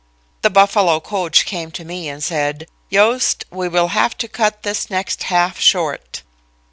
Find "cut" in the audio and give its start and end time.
4.27-4.63